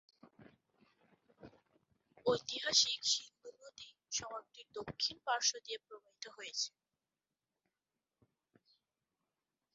[2.25, 3.77] ঐতিহাসিক সিন্ধু নদ
[4.11, 6.69] শহরটির দক্ষিণ পার্শ্ব দিয়ে প্রবাহিত হয়েছে।